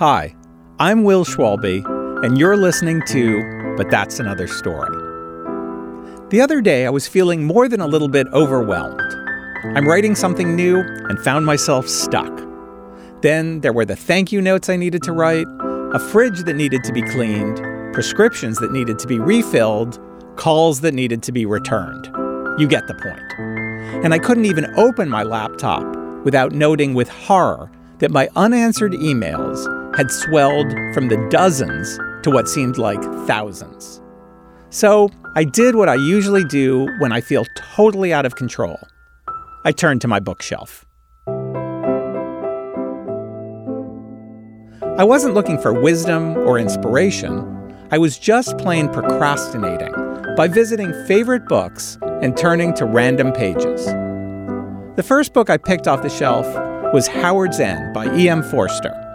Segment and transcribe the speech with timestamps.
[0.00, 0.34] Hi,
[0.78, 1.84] I'm Will Schwalbe,
[2.24, 4.96] and you're listening to But That's Another Story.
[6.30, 8.98] The other day, I was feeling more than a little bit overwhelmed.
[9.76, 12.32] I'm writing something new and found myself stuck.
[13.20, 15.46] Then there were the thank you notes I needed to write,
[15.92, 17.58] a fridge that needed to be cleaned,
[17.92, 20.00] prescriptions that needed to be refilled,
[20.36, 22.06] calls that needed to be returned.
[22.58, 24.02] You get the point.
[24.02, 25.84] And I couldn't even open my laptop
[26.24, 32.48] without noting with horror that my unanswered emails had swelled from the dozens to what
[32.48, 34.00] seemed like thousands.
[34.70, 37.44] So I did what I usually do when I feel
[37.76, 38.78] totally out of control.
[39.66, 40.86] I turned to my bookshelf.
[44.96, 47.76] I wasn't looking for wisdom or inspiration.
[47.90, 49.92] I was just plain procrastinating
[50.34, 53.84] by visiting favorite books and turning to random pages.
[54.96, 56.46] The first book I picked off the shelf
[56.94, 58.42] was Howards End by E.M.
[58.42, 59.08] Forster.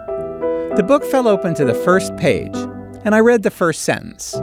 [0.76, 2.54] The book fell open to the first page,
[3.06, 4.34] and I read the first sentence.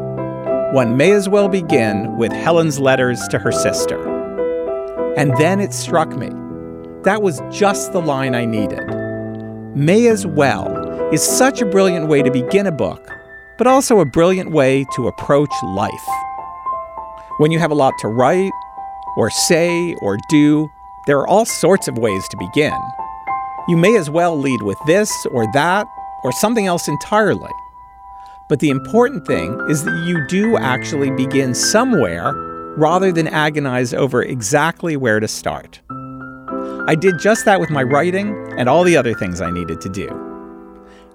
[0.73, 4.01] One may as well begin with Helen's letters to her sister.
[5.15, 6.29] And then it struck me.
[7.03, 8.83] That was just the line I needed.
[9.75, 13.07] May as well is such a brilliant way to begin a book,
[13.59, 16.07] but also a brilliant way to approach life.
[17.37, 18.51] When you have a lot to write,
[19.17, 20.71] or say, or do,
[21.05, 22.79] there are all sorts of ways to begin.
[23.67, 25.85] You may as well lead with this or that
[26.23, 27.51] or something else entirely.
[28.49, 32.33] But the important thing is that you do actually begin somewhere
[32.75, 35.81] rather than agonize over exactly where to start.
[36.87, 39.89] I did just that with my writing and all the other things I needed to
[39.89, 40.07] do.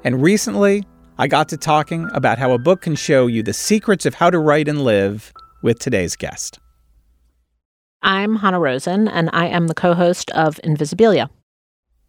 [0.04, 0.84] And recently,
[1.18, 4.30] I got to talking about how a book can show you the secrets of how
[4.30, 6.58] to write and live with today's guest.
[8.02, 11.28] I'm Hanna Rosin, and I am the co host of Invisibilia.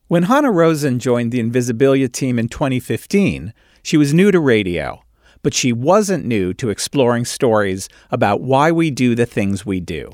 [0.09, 5.03] When Hanna Rosin joined the Invisibilia team in 2015, she was new to radio,
[5.43, 10.09] but she wasn't new to exploring stories about why we do the things we do.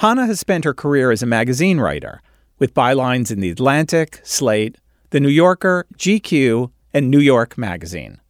[0.00, 2.20] Hanna has spent her career as a magazine writer,
[2.58, 4.76] with bylines in The Atlantic, Slate,
[5.08, 8.20] The New Yorker, GQ, and New York Magazine.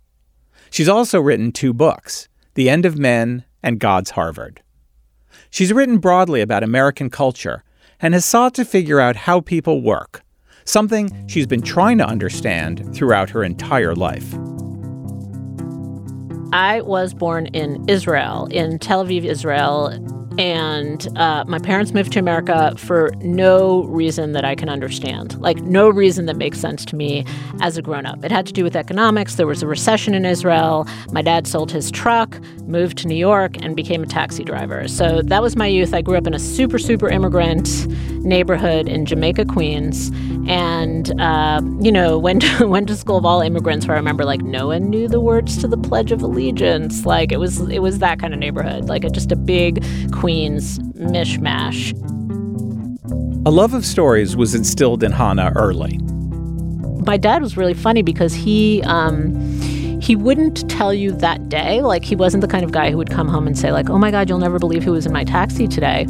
[0.71, 4.63] She's also written two books The End of Men and God's Harvard.
[5.51, 7.65] She's written broadly about American culture
[8.01, 10.23] and has sought to figure out how people work,
[10.65, 14.35] something she's been trying to understand throughout her entire life.
[16.53, 19.89] I was born in Israel, in Tel Aviv, Israel,
[20.39, 25.39] and uh, my parents moved to America for no reason that I can understand.
[25.41, 27.25] Like, no reason that makes sense to me
[27.61, 28.25] as a grown up.
[28.25, 29.35] It had to do with economics.
[29.37, 30.87] There was a recession in Israel.
[31.11, 34.89] My dad sold his truck, moved to New York, and became a taxi driver.
[34.89, 35.93] So that was my youth.
[35.95, 37.87] I grew up in a super, super immigrant
[38.25, 40.11] neighborhood in Jamaica, Queens.
[40.49, 44.25] And, uh, you know, went to, went to school of all immigrants where I remember,
[44.25, 47.07] like, no one knew the words to the Pledge of Allegiance.
[47.07, 50.79] Like, it was, it was that kind of neighborhood, like a, just a big Queens
[50.95, 51.93] mishmash.
[53.45, 55.99] A love of stories was instilled in Hanna early.
[57.07, 59.35] My dad was really funny because he um,
[60.03, 61.81] he wouldn't tell you that day.
[61.81, 63.99] Like he wasn't the kind of guy who would come home and say like, "Oh
[63.99, 66.09] my God, you'll never believe who was in my taxi today."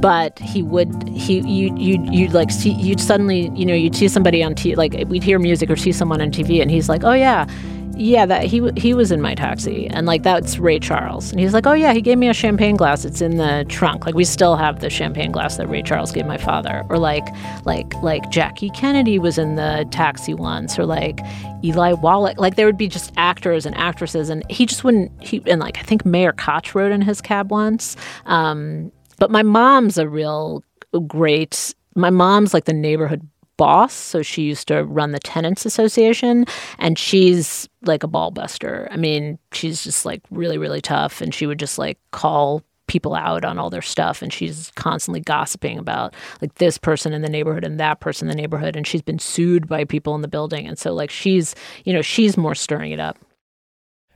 [0.00, 4.08] But he would he you you you'd like see you'd suddenly you know you'd see
[4.08, 7.04] somebody on TV like we'd hear music or see someone on TV and he's like,
[7.04, 7.46] "Oh yeah."
[7.96, 11.54] Yeah, that he he was in my taxi, and like that's Ray Charles, and he's
[11.54, 13.04] like, oh yeah, he gave me a champagne glass.
[13.06, 14.04] It's in the trunk.
[14.04, 17.26] Like we still have the champagne glass that Ray Charles gave my father, or like
[17.64, 21.20] like like Jackie Kennedy was in the taxi once, or like
[21.64, 22.38] Eli Wallach.
[22.38, 25.10] Like there would be just actors and actresses, and he just wouldn't.
[25.22, 27.96] He and like I think Mayor Koch rode in his cab once.
[28.26, 30.62] Um, but my mom's a real
[31.06, 31.74] great.
[31.94, 33.94] My mom's like the neighborhood boss.
[33.94, 36.44] So she used to run the tenants association
[36.78, 38.88] and she's like a ball buster.
[38.90, 41.20] I mean, she's just like really, really tough.
[41.20, 45.20] And she would just like call people out on all their stuff and she's constantly
[45.20, 48.86] gossiping about like this person in the neighborhood and that person in the neighborhood and
[48.86, 51.54] she's been sued by people in the building and so like she's
[51.84, 53.18] you know she's more stirring it up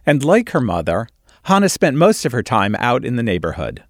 [0.07, 1.09] and like her mother
[1.45, 3.83] hanna spent most of her time out in the neighborhood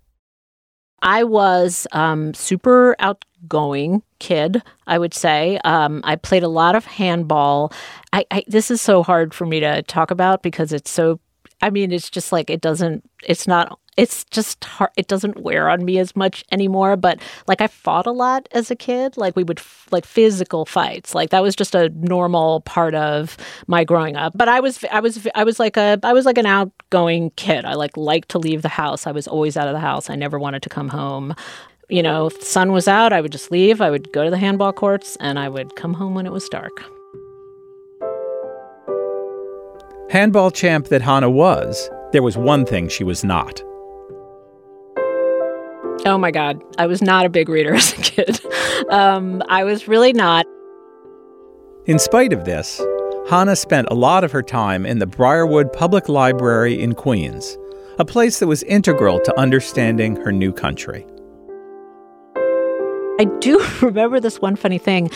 [1.02, 5.58] I was um, super outgoing kid, I would say.
[5.64, 7.72] Um, I played a lot of handball.
[8.12, 11.20] I, I, this is so hard for me to talk about because it's so.
[11.62, 13.08] I mean, it's just like it doesn't.
[13.22, 14.90] It's not it's just hard.
[14.96, 16.96] It doesn't wear on me as much anymore.
[16.96, 19.18] But like I fought a lot as a kid.
[19.18, 21.14] Like we would f- like physical fights.
[21.14, 23.36] Like that was just a normal part of
[23.66, 24.32] my growing up.
[24.34, 27.66] But I was I was I was like a I was like an outgoing kid.
[27.66, 29.06] I like liked to leave the house.
[29.06, 30.08] I was always out of the house.
[30.08, 31.34] I never wanted to come home.
[31.90, 33.82] You know, if the sun was out, I would just leave.
[33.82, 36.48] I would go to the handball courts and I would come home when it was
[36.48, 36.82] dark.
[40.08, 43.62] Handball champ that Hanna was, there was one thing she was not.
[46.06, 46.62] Oh my God.
[46.78, 48.40] I was not a big reader as a kid.
[48.88, 50.46] Um, I was really not.
[51.86, 52.80] In spite of this,
[53.28, 57.58] Hanna spent a lot of her time in the Briarwood Public Library in Queens,
[57.98, 61.06] a place that was integral to understanding her new country.
[63.18, 65.10] I do remember this one funny thing,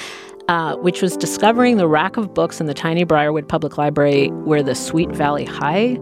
[0.49, 4.63] uh, which was discovering the rack of books in the tiny Briarwood Public Library where
[4.63, 5.99] the Sweet Valley High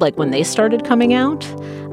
[0.00, 1.44] like when they started coming out.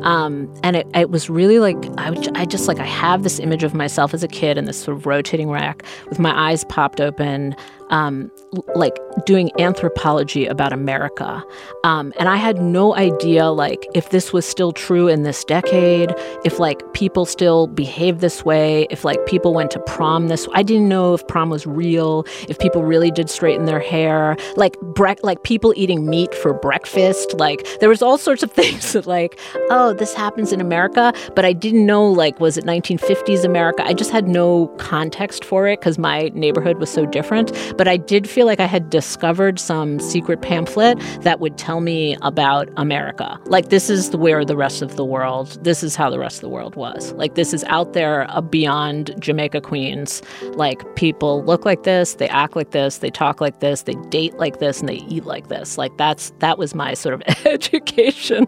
[0.06, 3.64] Um, and it, it was really like I, I just like I have this image
[3.64, 7.02] of myself as a kid in this sort of rotating rack with my eyes popped
[7.02, 7.56] open,
[7.90, 8.32] um,
[8.76, 11.44] like doing anthropology about America.
[11.84, 16.14] Um, and I had no idea, like, if this was still true in this decade,
[16.44, 20.48] if like people still behave this way, if like people went to prom this.
[20.54, 24.80] I didn't know if prom was real, if people really did straighten their hair, like
[24.82, 27.34] bre- like people eating meat for breakfast.
[27.34, 31.46] Like there was all sorts of things that like, oh, this happens in America, but
[31.46, 33.84] I didn't know like was it 1950s America?
[33.86, 37.52] I just had no context for it because my neighborhood was so different.
[37.78, 42.18] But I did feel like I had discovered some secret pamphlet that would tell me
[42.22, 43.40] about America.
[43.46, 46.42] Like, this is where the rest of the world, this is how the rest of
[46.42, 47.14] the world was.
[47.14, 50.22] Like, this is out there uh, beyond Jamaica Queens.
[50.54, 54.36] Like, people look like this, they act like this, they talk like this, they date
[54.36, 55.78] like this, and they eat like this.
[55.78, 58.48] Like, that's that was my sort of education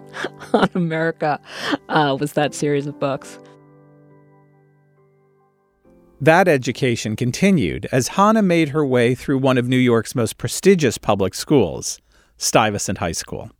[0.54, 1.37] on America,
[1.90, 3.40] uh, was that series of books.
[6.20, 10.98] That education continued as Hanna made her way through one of New York's most prestigious
[10.98, 12.00] public schools,
[12.38, 13.52] Stuyvesant High School.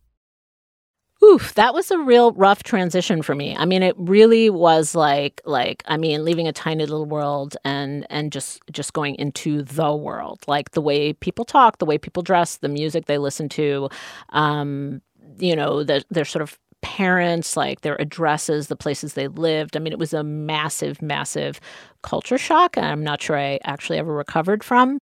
[1.22, 3.56] Oof, that was a real rough transition for me.
[3.56, 8.06] I mean, it really was like like I mean, leaving a tiny little world and
[8.08, 12.22] and just just going into the world, like the way people talk, the way people
[12.22, 13.88] dress, the music they listen to,
[14.30, 15.02] um,
[15.38, 19.76] you know, the, their sort of parents, like their addresses, the places they lived.
[19.76, 21.60] I mean, it was a massive, massive
[22.02, 22.78] culture shock.
[22.78, 24.98] I'm not sure I actually ever recovered from.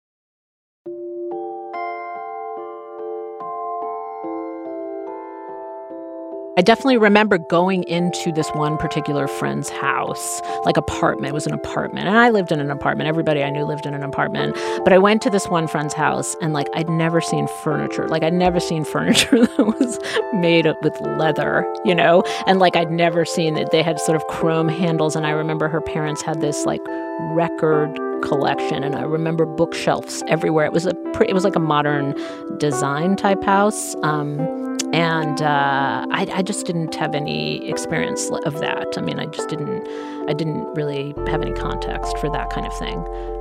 [6.56, 11.30] I definitely remember going into this one particular friend's house, like apartment.
[11.30, 12.06] It was an apartment.
[12.06, 13.08] And I lived in an apartment.
[13.08, 14.54] Everybody I knew lived in an apartment.
[14.84, 18.06] But I went to this one friend's house and like I'd never seen furniture.
[18.06, 19.98] Like I'd never seen furniture that was
[20.32, 22.22] made with leather, you know?
[22.46, 25.16] And like I'd never seen that They had sort of chrome handles.
[25.16, 26.82] And I remember her parents had this like
[27.32, 30.66] record collection and I remember bookshelves everywhere.
[30.66, 32.14] It was a pre- it was like a modern
[32.58, 33.96] design type house.
[34.04, 34.63] Um,
[34.94, 38.96] and uh, I, I, just didn't have any experience of that.
[38.96, 39.88] I mean, I just didn't,
[40.29, 42.99] I didn't really have any context for that kind of thing.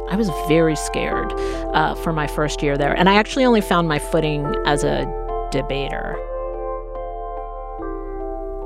[0.09, 1.31] I was very scared
[1.75, 5.05] uh, for my first year there, and I actually only found my footing as a
[5.51, 6.15] debater.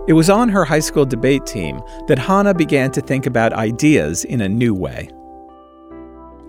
[0.08, 4.24] It was on her high school debate team that Hanna began to think about ideas
[4.24, 5.10] in a new way.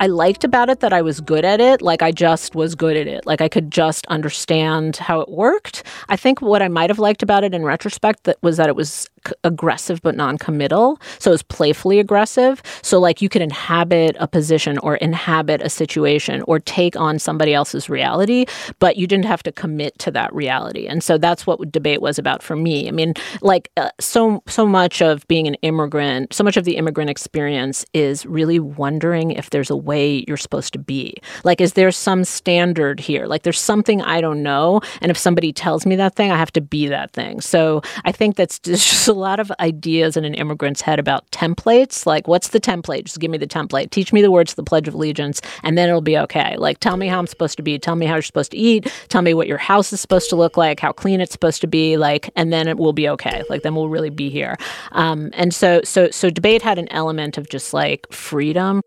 [0.00, 1.82] I liked about it that I was good at it.
[1.82, 3.26] Like I just was good at it.
[3.26, 5.82] Like I could just understand how it worked.
[6.08, 8.76] I think what I might have liked about it in retrospect that was that it
[8.76, 9.08] was
[9.44, 11.00] aggressive but non-committal.
[11.19, 12.62] So it's playfully aggressive.
[12.82, 17.55] So like you can inhabit a position or inhabit a situation or take on somebody
[17.55, 18.46] else's reality,
[18.79, 20.86] but you didn't have to commit to that reality.
[20.86, 22.88] And so that's what debate was about for me.
[22.88, 26.76] I mean, like uh, so so much of being an immigrant, so much of the
[26.76, 31.14] immigrant experience is really wondering if there's a way you're supposed to be.
[31.44, 33.26] Like is there some standard here?
[33.26, 36.53] Like there's something I don't know and if somebody tells me that thing, I have
[36.53, 37.41] to be that thing.
[37.41, 42.06] So I think that's just a lot of ideas in an immigrant's head about templates.
[42.06, 43.05] Like, what's the template?
[43.05, 43.91] Just give me the template.
[43.91, 46.56] Teach me the words of the Pledge of Allegiance, and then it'll be okay.
[46.56, 47.79] Like, tell me how I'm supposed to be.
[47.79, 48.93] Tell me how you're supposed to eat.
[49.08, 51.67] Tell me what your house is supposed to look like, how clean it's supposed to
[51.67, 51.96] be.
[51.96, 53.43] Like, and then it will be okay.
[53.51, 54.56] Like, then we'll really be here.
[54.93, 58.81] Um, and so, so, so debate had an element of just like freedom.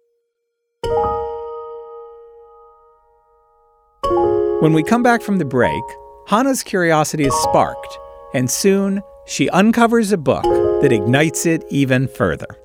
[4.62, 5.84] When we come back from the break,
[6.28, 7.98] Hanna's curiosity is sparked,
[8.34, 10.44] and soon she uncovers a book
[10.82, 12.58] that ignites it even further.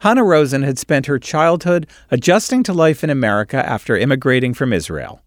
[0.00, 5.20] Hanna Rosin had spent her childhood adjusting to life in America after immigrating from Israel.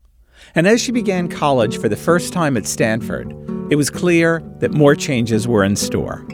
[0.55, 3.31] And as she began college for the first time at Stanford,
[3.71, 6.25] it was clear that more changes were in store.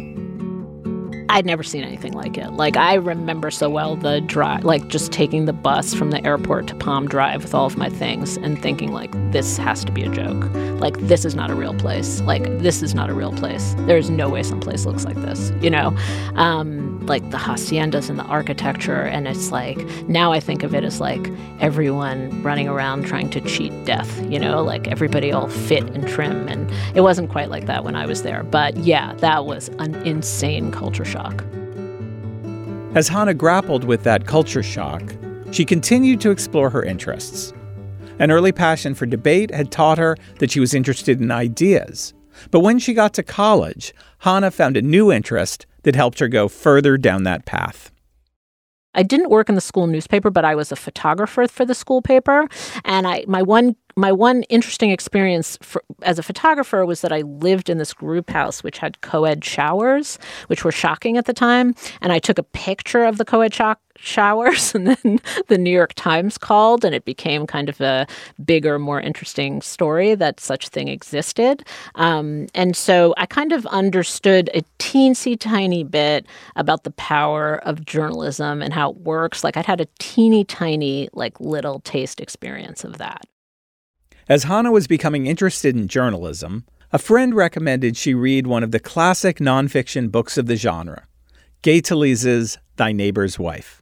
[1.29, 2.53] I'd never seen anything like it.
[2.53, 6.65] Like I remember so well the drive, like just taking the bus from the airport
[6.67, 10.01] to Palm Drive with all of my things and thinking like this has to be
[10.01, 10.50] a joke.
[10.81, 12.19] Like this is not a real place.
[12.21, 13.75] Like this is not a real place.
[13.81, 15.51] There's no way some place looks like this.
[15.62, 15.95] You know,
[16.33, 20.83] um, like the haciendas and the architecture, and it's like now I think of it
[20.83, 24.19] as like everyone running around trying to cheat death.
[24.31, 27.95] You know, like everybody all fit and trim, and it wasn't quite like that when
[27.95, 28.41] I was there.
[28.41, 31.43] But yeah, that was an insane culture shock shock.
[32.95, 35.03] As Hanna grappled with that culture shock,
[35.51, 37.53] she continued to explore her interests.
[38.19, 42.13] An early passion for debate had taught her that she was interested in ideas.
[42.51, 46.47] But when she got to college, Hanna found a new interest that helped her go
[46.47, 47.91] further down that path.
[48.95, 52.01] I didn't work in the school newspaper, but I was a photographer for the school
[52.01, 52.47] paper.
[52.85, 57.21] And I, my one my one interesting experience for, as a photographer was that I
[57.21, 61.75] lived in this group house which had co-ed showers, which were shocking at the time.
[62.01, 63.53] And I took a picture of the co-ed
[63.97, 68.07] showers, and then the New York Times called, and it became kind of a
[68.45, 71.65] bigger, more interesting story that such thing existed.
[71.95, 76.25] Um, and so I kind of understood a teensy tiny bit
[76.55, 79.43] about the power of journalism and how it works.
[79.43, 83.25] Like I'd had a teeny tiny, like little taste experience of that.
[84.29, 88.79] As Hanna was becoming interested in journalism, a friend recommended she read one of the
[88.79, 91.07] classic nonfiction books of the genre,
[91.63, 93.81] Gay Talese's Thy Neighbor's Wife.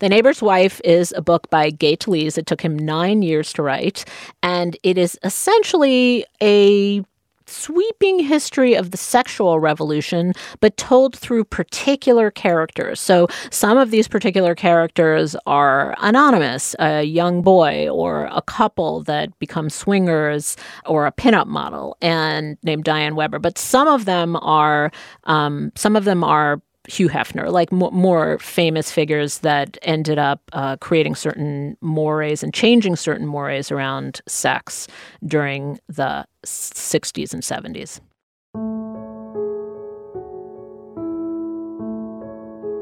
[0.00, 2.36] The Neighbor's Wife is a book by Gay Talese.
[2.36, 4.04] It took him nine years to write,
[4.42, 7.02] and it is essentially a
[7.46, 13.00] sweeping history of the sexual revolution, but told through particular characters.
[13.00, 19.36] So some of these particular characters are anonymous, a young boy or a couple that
[19.38, 23.38] become swingers or a pinup model and named Diane Webber.
[23.38, 24.90] But some of them are
[25.24, 30.40] um, some of them are Hugh Hefner, like m- more famous figures that ended up
[30.52, 34.86] uh, creating certain mores and changing certain mores around sex
[35.24, 38.00] during the 60s and 70s.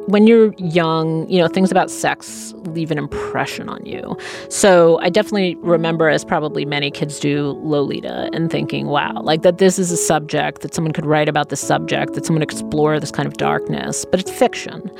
[0.06, 4.16] When you're young, you know, things about sex leave an impression on you.
[4.48, 9.58] So I definitely remember, as probably many kids do, Lolita and thinking, wow, like that
[9.58, 13.10] this is a subject, that someone could write about this subject, that someone explore this
[13.10, 14.90] kind of darkness, but it's fiction.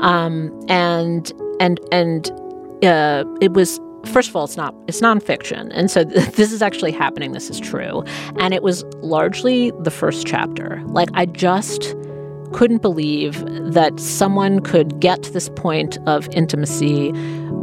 [0.00, 2.30] Um, and, and, and
[2.84, 6.62] uh, it was first of all it's not it's nonfiction and so th- this is
[6.62, 8.02] actually happening this is true
[8.38, 11.94] and it was largely the first chapter like i just
[12.52, 17.12] couldn't believe that someone could get to this point of intimacy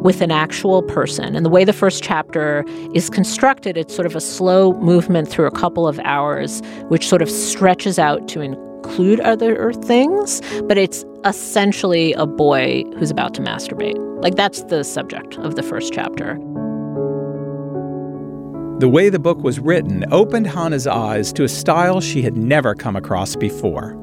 [0.02, 1.36] with an actual person.
[1.36, 2.64] And the way the first chapter
[2.94, 7.22] is constructed, it's sort of a slow movement through a couple of hours, which sort
[7.22, 13.42] of stretches out to include other things, but it's essentially a boy who's about to
[13.42, 13.98] masturbate.
[14.22, 16.40] Like that's the subject of the first chapter.
[18.80, 22.76] The way the book was written opened Hanna's eyes to a style she had never
[22.76, 23.96] come across before.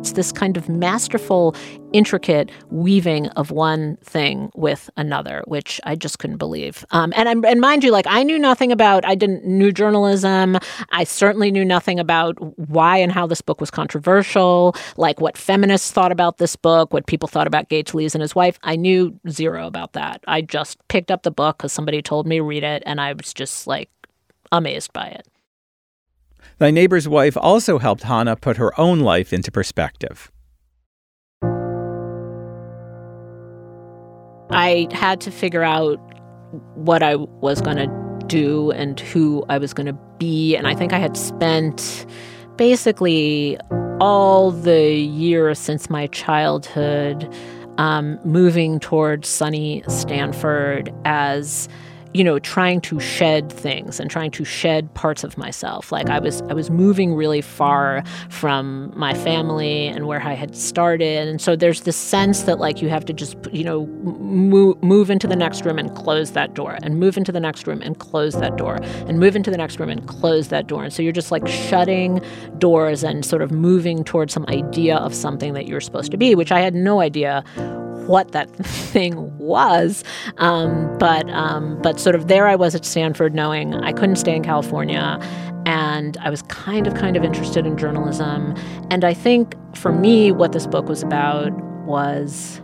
[0.00, 1.54] It's this kind of masterful,
[1.92, 6.86] intricate weaving of one thing with another, which I just couldn't believe.
[6.90, 9.04] Um, and and mind you, like I knew nothing about.
[9.04, 10.56] I didn't knew journalism.
[10.90, 14.74] I certainly knew nothing about why and how this book was controversial.
[14.96, 18.34] Like what feminists thought about this book, what people thought about Gay Talese and his
[18.34, 18.58] wife.
[18.62, 20.24] I knew zero about that.
[20.26, 23.34] I just picked up the book because somebody told me read it, and I was
[23.34, 23.90] just like
[24.50, 25.28] amazed by it.
[26.58, 30.30] Thy Neighbor's Wife also helped Hanna put her own life into perspective.
[34.52, 35.98] I had to figure out
[36.74, 40.56] what I was going to do and who I was going to be.
[40.56, 42.06] And I think I had spent
[42.56, 43.58] basically
[44.00, 47.32] all the years since my childhood
[47.78, 51.68] um, moving towards sunny Stanford as
[52.14, 55.92] you know trying to shed things and trying to shed parts of myself.
[55.92, 60.56] Like i was i was moving really far from my family and where i had
[60.56, 61.28] started.
[61.28, 65.10] And so there's this sense that like you have to just you know move, move
[65.10, 67.98] into the next room and close that door and move into the next room and
[67.98, 70.84] close that door and move into the next room and close that door.
[70.84, 72.20] And so you're just like shutting
[72.58, 76.34] doors and sort of moving towards some idea of something that you're supposed to be
[76.34, 77.42] which i had no idea
[78.06, 80.04] what that thing was.
[80.38, 84.34] Um, but um, but sort of there I was at Stanford, knowing I couldn't stay
[84.34, 85.18] in California,
[85.66, 88.54] and I was kind of kind of interested in journalism.
[88.90, 91.52] And I think for me, what this book was about
[91.84, 92.60] was.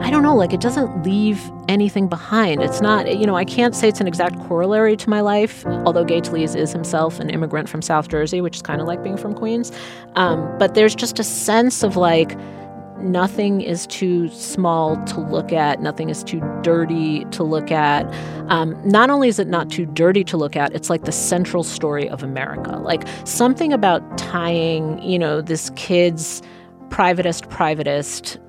[0.00, 2.62] I don't know, like it doesn't leave anything behind.
[2.62, 6.04] It's not, you know, I can't say it's an exact corollary to my life, although
[6.04, 9.16] Gay Talese is himself an immigrant from South Jersey, which is kind of like being
[9.16, 9.72] from Queens.
[10.16, 12.36] Um, but there's just a sense of like,
[13.04, 18.06] nothing is too small to look at, nothing is too dirty to look at.
[18.50, 21.62] Um, not only is it not too dirty to look at, it's like the central
[21.62, 22.78] story of America.
[22.78, 26.42] Like something about tying, you know, this kid's
[26.88, 28.40] privatist, privatist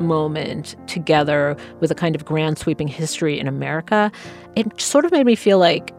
[0.00, 4.10] moment together with a kind of grand sweeping history in America,
[4.56, 5.94] it sort of made me feel like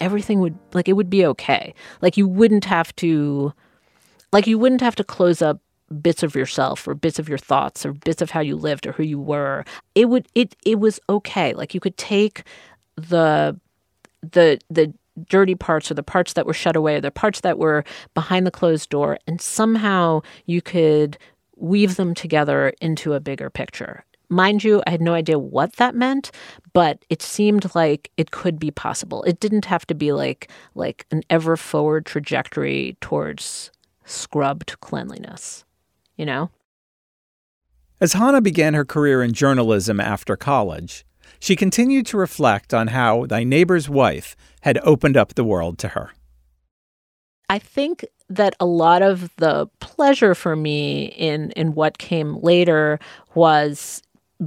[0.00, 1.74] everything would, like, it would be okay.
[2.00, 3.52] Like, you wouldn't have to,
[4.32, 5.60] like, you wouldn't have to close up
[6.02, 8.92] bits of yourself or bits of your thoughts or bits of how you lived or
[8.92, 9.64] who you were.
[9.94, 11.54] It would it it was okay.
[11.54, 12.44] Like you could take
[12.96, 13.58] the
[14.22, 14.92] the the
[15.28, 18.46] dirty parts or the parts that were shut away or the parts that were behind
[18.46, 21.18] the closed door and somehow you could
[21.56, 24.04] weave them together into a bigger picture.
[24.30, 26.30] Mind you i had no idea what that meant
[26.72, 29.22] but it seemed like it could be possible.
[29.24, 33.70] It didn't have to be like like an ever forward trajectory towards
[34.04, 35.64] scrubbed cleanliness
[36.18, 36.50] you know?
[38.00, 41.06] As Hanna began her career in journalism after college,
[41.40, 45.88] she continued to reflect on how Thy Neighbor's Wife had opened up the world to
[45.88, 46.10] her.
[47.48, 52.98] I think that a lot of the pleasure for me in in what came later
[53.34, 54.02] was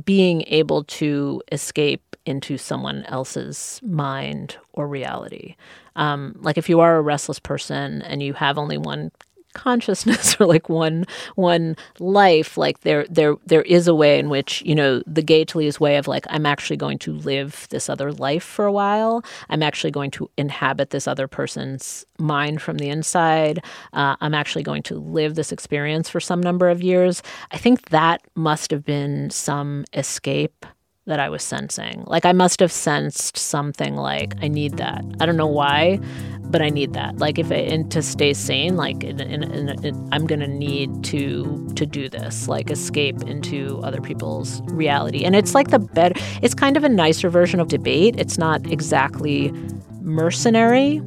[0.05, 5.55] being able to escape into someone else's mind or reality.
[5.95, 9.11] Um, like if you are a restless person and you have only one
[9.53, 11.05] consciousness or like one
[11.35, 15.45] one life like there there there is a way in which you know the Gay
[15.45, 19.23] Talese way of like i'm actually going to live this other life for a while.
[19.49, 23.63] I'm actually going to inhabit this other person's mind from the inside.
[23.93, 27.21] Uh, i'm actually going to live this experience for some number of years.
[27.51, 30.65] I think that must have been some escape
[31.11, 32.05] that I was sensing.
[32.07, 35.03] Like I must have sensed something like I need that.
[35.19, 35.99] I don't know why,
[36.43, 37.17] but I need that.
[37.17, 39.43] Like if I, and to stay sane, like in, in,
[39.83, 45.25] in, I'm gonna need to to do this, like escape into other people's reality.
[45.25, 46.15] And it's like the better.
[46.41, 48.15] It's kind of a nicer version of debate.
[48.17, 49.51] It's not exactly
[49.99, 51.01] mercenary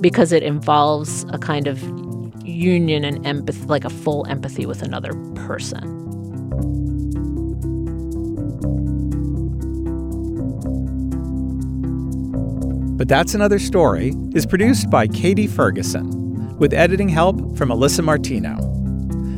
[0.00, 1.80] because it involves a kind of
[2.44, 5.12] union and empathy, like a full empathy with another
[5.46, 6.03] person.
[13.04, 18.56] But That's Another Story is produced by Katie Ferguson, with editing help from Alyssa Martino.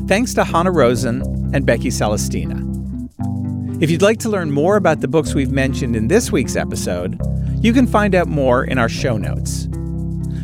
[0.07, 1.21] Thanks to Hanna Rosin
[1.53, 2.63] and Becky Celestina.
[3.83, 7.21] If you'd like to learn more about the books we've mentioned in this week's episode,
[7.61, 9.67] you can find out more in our show notes.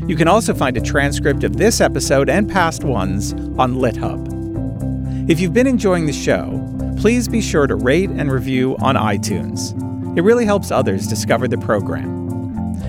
[0.09, 5.31] You can also find a transcript of this episode and past ones on LitHub.
[5.31, 6.59] If you've been enjoying the show,
[6.99, 9.79] please be sure to rate and review on iTunes.
[10.19, 12.22] It really helps others discover the program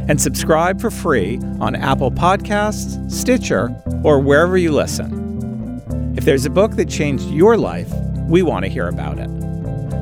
[0.08, 6.13] and subscribe for free on Apple Podcasts, Stitcher, or wherever you listen.
[6.18, 7.92] If there's a book that changed your life,
[8.28, 9.30] we want to hear about it.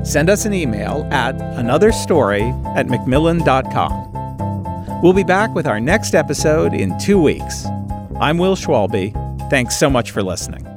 [0.05, 4.11] Send us an email at anotherstory at macmillan.com.
[5.01, 7.65] We'll be back with our next episode in two weeks.
[8.19, 9.11] I'm Will Schwalbe.
[9.49, 10.70] Thanks so much for listening.